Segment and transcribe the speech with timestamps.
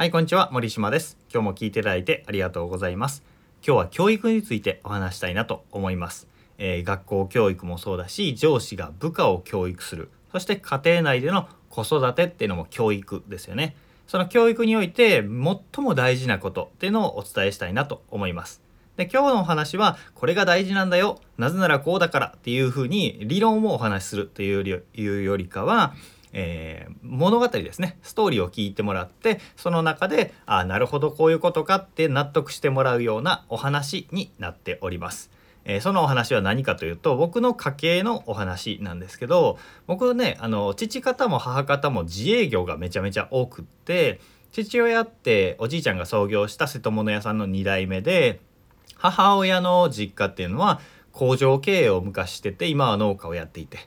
[0.00, 0.48] はい、こんにちは。
[0.50, 1.18] 森島です。
[1.30, 3.22] 今日も聞いていただいてありがとうございます。
[3.62, 6.26] 今日は教育についてお話したいなと思います。
[6.56, 10.08] えー学校教育もそうだし、上司が部下を教育する。
[10.32, 13.76] そして家庭内での子育てっていうのも教育ですよね。
[14.06, 18.62] その教育において最も大事なことっていうのをお伝えしたいなと思います。
[18.96, 25.92] で今日のお話はこれが大事なんだよなぜならこうだからっていうふうに理論をお話しするっていうよりいうよりかは、
[26.32, 35.30] えー物語ですねストーリーを聞いてもらってその中であなるほどこういうことかって納得してもらうようなお話になっております。
[35.64, 44.20] えーそのお話は何かというと僕の家系のお話なんですけど僕ねあの父方も母方も自営業がめちゃめちゃ多くって
[44.52, 48.40] 父親っておじいちゃんが創業した瀬戸物屋さんの2代目で
[48.96, 50.80] 母親の実家っていうのは
[51.12, 53.78] 工場経営を昔してて今は農家をやっていて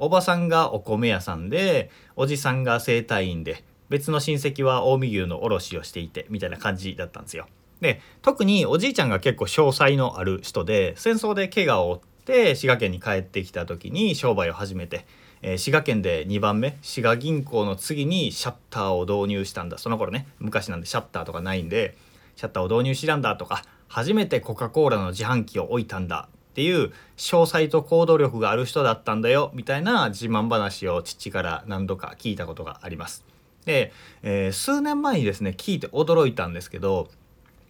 [0.00, 7.46] おばさんがお米屋さんでおじさんが整体院で別の親戚は近江牛の卸をしていてみたいな感じだったんですよ。
[7.82, 15.06] で特におじいちゃんが結構詳細のある人で戦争で怪我を負って滋賀県に帰ってきた時に商売を始めて、
[15.42, 21.94] えー滋賀県で2番目滋賀銀行の次にシャッターを導入したんだその頃ね昔なんでシャッターとかないんで
[22.36, 33.24] シャッターを導入したんだとか初めてコカ・コーラの自販機を置いたんだっていう詳細と行動力がある人だったんだよみたいな自慢話を父から何度か聞いたことがあります。
[33.64, 37.08] で、えー数年前にですね聞いて驚いたんですけど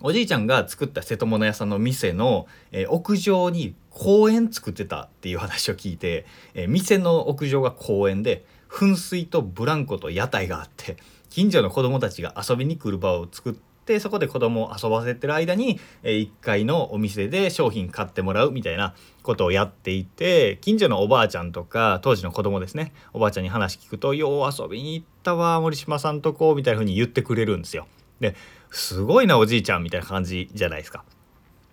[0.00, 10.96] おじいちゃんが作った瀬戸物屋さんの店の、えー屋上に公園作ってたっていう話を聞いて、えー店の屋上が公園で噴水とブランコと屋台があって
[11.30, 27.86] 近所の子供たちが遊びに来る場を作ってそこで子供を遊ばせてる間に、え1階のお店で商品買ってもらうみたいなことをやっていて近所のおばあちゃんとか当時の子供ですねおばあちゃんに話聞くと「よう遊びに行ったわ森島さんとこ」みたいな風に言ってくれるんですよ。
[28.20, 28.34] で
[28.70, 31.04] すごいなおじいちゃんみたいな感じじゃないですか。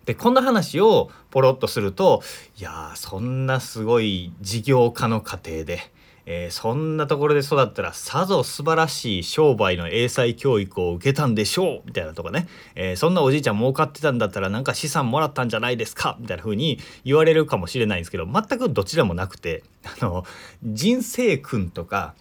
[0.04, 2.22] でこんな話をポロッとすると
[2.58, 5.92] いやそんなすごい事業家の家庭で、
[6.26, 19.64] えーそんなところで育ったらさぞ素晴らしい商売の英才教育を受けたんでしょうみたいなとかね、えーそんなおじいちゃん儲かってたんだったらなんか資産もらったんじゃないですかみたいな風に言われるかもしれないんですけど全くどちらもなくて
[20.00, 20.24] あの
[20.62, 22.14] 人生訓とか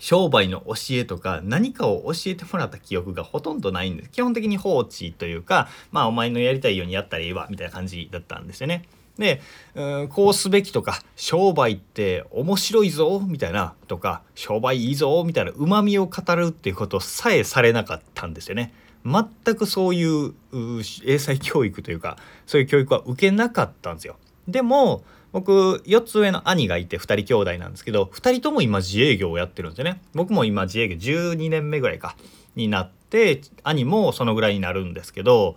[0.00, 8.84] 商売の教えとか何かを教えてもらった記憶がほとんどないんです基本的に放置というかまあお前のやりたいようにやったらいいわみたいな感じだったんですよね。
[9.18, 9.40] で
[9.74, 18.72] うんこうすべきとか商売って面白いぞみたいなとか商売いいぞみたいなうまみを語るっていうことさえされなかったんですよね。
[19.04, 24.16] 全くそういうう英才教育というかそういう教育は受けなかったんですよ。
[24.46, 25.02] でも
[25.32, 32.16] 僕4つ上の兄がいて2人兄弟なんですけど2人とも今自営業をやってるんですよね僕も今自営業12年目ぐらいか
[32.56, 35.56] になって兄もそのぐらいになるんですけど、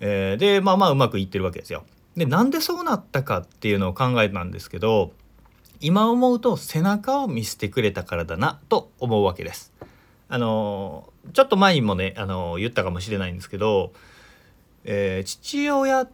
[0.00, 1.84] えーでまあまあうまくいってるわけですよ
[2.18, 5.12] でなんでそうなったかっていうのを考えたんですけど
[5.80, 9.72] 今思うと背中を見せてくれたからだなと思うわけです。
[10.28, 13.92] あのちょっと前にもね、あの言ったかもしれないんですけど、
[14.84, 16.06] えー父親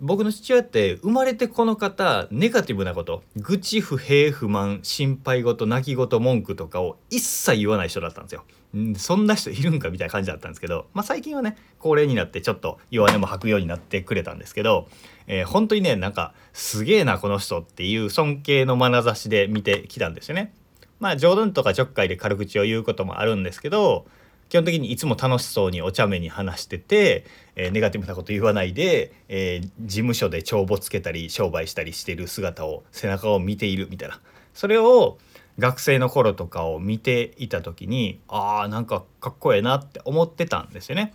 [0.00, 8.44] 僕の父親って生まれてこの方ネガティブなこと愚痴不平不満心配事泣き言文句とかを一切言わない人だったんですよ。
[8.76, 14.88] んそんな人いるんかみたいな感じだったんですけど、まあ、最近はね高齢になってちょっと弱音も吐くようになってくれたんですけど、
[15.26, 20.52] えー本当にねなんかすげえなこの人っていう尊敬の眼差しで見てきたんですよね。
[21.00, 24.06] まあ冗談とかちょっかいで軽口を言うこともあるんですけど
[24.48, 34.20] 基本的にいつも楽しそうにお茶目に話してて、えーネガティブなこと言わないで、えー事務所で帳簿つけたり商売したりしてる姿を背中を見ているみたいな
[34.54, 35.18] それを
[35.58, 41.12] 学生の頃とかを見ていた時にあーなんかかっこええなって思ってたんですよね。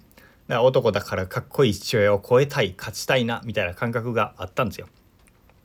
[0.47, 4.87] だから男だからかっこいい父親を超えたい勝ちたいなみたいな感覚があったんですよ。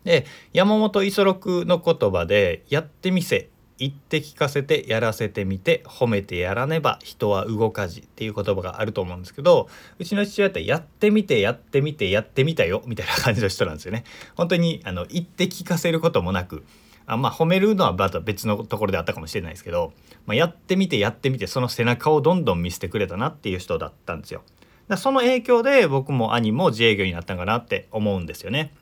[0.05, 14.05] で山本五十六の言葉で「やってみせ言って聞かせてやらせてみて褒めてやらねば人は動かじ」っていう言葉があると思うんですけどうちの父親って「やってみてやってみてやってみたよ」みたいな感じの人なんですよね。
[14.35, 16.65] 本当にあの言って聞かせることもなく
[17.07, 19.93] あまあ褒めるのはまた別のところであったかもしれないですけど、
[20.27, 24.43] まあ、やってみてやってみてその背中をどんどん見せてくれたなっていう人だったんですよ。
[24.89, 28.73] だその影響で僕も兄も自営業になったんかなって思うんですよね。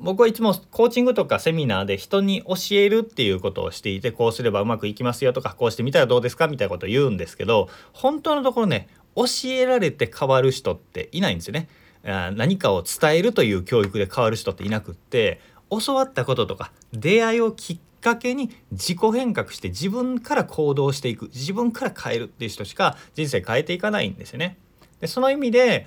[0.00, 11.68] 僕はいつもコーチングとかセミナーで人に教えるっていうことをしていてこうすればうまくいきますよとかこうしてみたらどうですかみたいなことを言うんですけど本当のところね教えられて変わる人っていないんですよね。
[12.04, 15.40] 何かを伝えるという教育で変わる人っていなくって
[15.70, 24.56] 教わったこととか出会いをきっかけに自己変革して自分から行動していく自分から変えるっていう人しか人生変えていかないんですよね。
[25.00, 25.86] でその意味で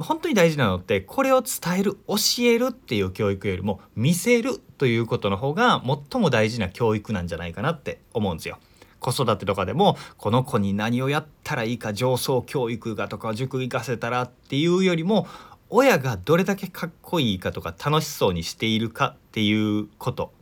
[0.00, 8.58] 本当に大事なのってこれを伝える教えるっていう教育よりも見せるということの方が最も大事な教育なんじゃないかなって思うんですよ。
[8.98, 15.26] 子育てとかでもこの子に何をやったらいいか上層教育がとか塾行かせたらっていうよりも
[15.68, 20.32] 親がどれだけかっこいいかとか楽しそうにしているかっていうこと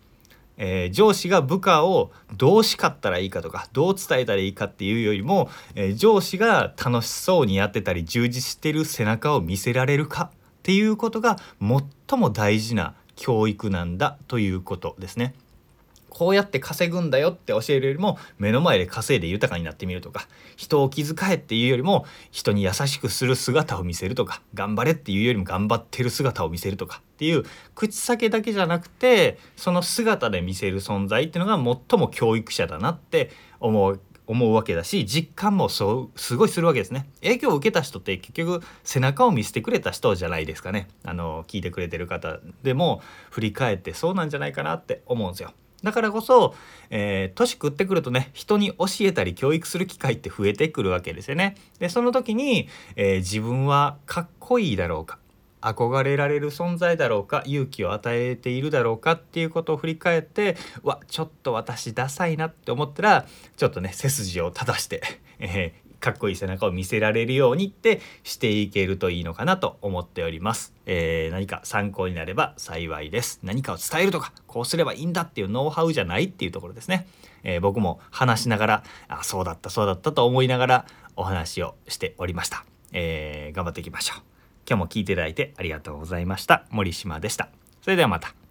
[0.56, 15.35] えー、上司が部下をどう叱ったらいいかとかどう伝えたらいいかっていうよりも、えー、上司が楽しそうにやってたり充実してる背中を見せられるかっていうことが最も大事な教育なんだということですね。
[16.14, 27.43] こうやって稼ぐんだよって教えるよりも目の前で稼いで豊かになってみるとか人を気遣えっていうよりも人に優しくする姿を見せるとか頑張れっていうよりも頑張ってる姿を見せるとかっていう
[27.75, 37.06] 口先だけじゃなくてその姿で見せる存在っていうのが最も教育者だなって思う思うわけだし実感もそうすごいするわけですね。
[37.22, 40.88] 影響を受けた人って結局背中を見せてくれた人じゃないですかね。
[41.05, 45.52] あの聞いてくれてる方でも振り返ってそうなんじゃないかなって思うんですよ。
[45.84, 46.54] だからこそ、
[46.90, 51.56] えー、年食ってくるとね人に教えたり教育する機会って増えてくるわけですよね。
[51.78, 55.19] でその時に、えー、自分はかっこいいだろうか
[55.60, 63.26] 憧れられる存在だろうか勇気を与えているだろうかっていうことを振り返ってわちょっと私ダサいなって思ったら
[63.56, 65.02] ちょっとね背筋を正して、
[65.38, 65.72] え
[66.05, 73.41] かっこいい背中を見せられるようにってしていけるといいのかなと思っております、えー、何か参考になれば幸いです。
[73.43, 77.06] 何かを伝えるとかこうすればいいんだっていうノウハウじゃないっていうところですね、
[77.43, 80.87] えー、僕も話しながらあそうだったそうだったと思いながら
[81.17, 84.23] お話をしておりました、えー、頑張っていきましょう。
[84.69, 86.67] 今日も聞いていただいてありがとうございました。
[86.71, 87.49] 森島でした。
[87.81, 88.44] それではまた。